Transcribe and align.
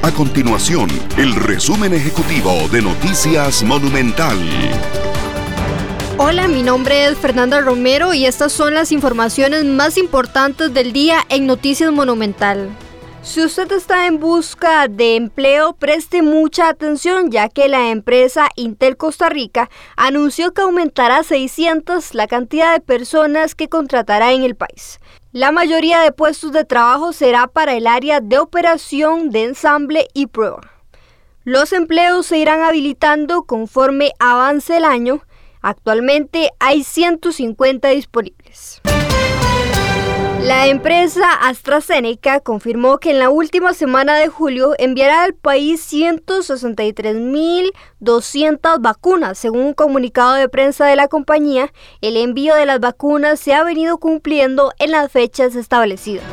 A 0.00 0.12
continuación, 0.12 0.88
el 1.16 1.34
resumen 1.34 1.92
ejecutivo 1.92 2.68
de 2.70 2.82
Noticias 2.82 3.64
Monumental. 3.64 4.38
Hola, 6.18 6.46
mi 6.46 6.62
nombre 6.62 7.06
es 7.06 7.18
Fernanda 7.18 7.60
Romero 7.60 8.14
y 8.14 8.24
estas 8.24 8.52
son 8.52 8.74
las 8.74 8.92
informaciones 8.92 9.64
más 9.64 9.98
importantes 9.98 10.72
del 10.72 10.92
día 10.92 11.26
en 11.28 11.46
Noticias 11.48 11.90
Monumental. 11.90 12.70
Si 13.22 13.42
usted 13.42 13.70
está 13.72 14.06
en 14.06 14.20
busca 14.20 14.86
de 14.86 15.16
empleo, 15.16 15.72
preste 15.72 16.22
mucha 16.22 16.68
atención 16.68 17.32
ya 17.32 17.48
que 17.48 17.68
la 17.68 17.90
empresa 17.90 18.48
Intel 18.54 18.96
Costa 18.96 19.28
Rica 19.28 19.68
anunció 19.96 20.54
que 20.54 20.62
aumentará 20.62 21.24
600 21.24 22.14
la 22.14 22.28
cantidad 22.28 22.72
de 22.72 22.80
personas 22.80 23.56
que 23.56 23.68
contratará 23.68 24.32
en 24.32 24.44
el 24.44 24.54
país. 24.54 25.00
La 25.32 25.52
mayoría 25.52 26.00
de 26.00 26.10
puestos 26.10 26.52
de 26.52 26.64
trabajo 26.64 27.12
será 27.12 27.48
para 27.48 27.74
el 27.74 27.86
área 27.86 28.20
de 28.20 28.38
operación, 28.38 29.28
de 29.28 29.44
ensamble 29.44 30.08
y 30.14 30.26
prueba. 30.26 30.60
Los 31.44 31.74
empleos 31.74 32.24
se 32.24 32.38
irán 32.38 32.62
habilitando 32.62 33.42
conforme 33.42 34.12
avance 34.18 34.78
el 34.78 34.84
año. 34.84 35.20
Actualmente 35.60 36.48
hay 36.60 36.82
150 36.82 37.88
disponibles. 37.88 38.80
La 40.58 40.66
empresa 40.66 41.32
AstraZeneca 41.34 42.40
confirmó 42.40 42.98
que 42.98 43.12
en 43.12 43.20
la 43.20 43.30
última 43.30 43.74
semana 43.74 44.16
de 44.16 44.26
julio 44.26 44.74
enviará 44.76 45.22
al 45.22 45.32
país 45.32 45.80
163.200 45.92 48.80
vacunas. 48.80 49.38
Según 49.38 49.60
un 49.60 49.72
comunicado 49.72 50.34
de 50.34 50.48
prensa 50.48 50.84
de 50.86 50.96
la 50.96 51.06
compañía, 51.06 51.72
el 52.00 52.16
envío 52.16 52.56
de 52.56 52.66
las 52.66 52.80
vacunas 52.80 53.38
se 53.38 53.54
ha 53.54 53.62
venido 53.62 53.98
cumpliendo 53.98 54.72
en 54.80 54.90
las 54.90 55.12
fechas 55.12 55.54
establecidas. 55.54 56.24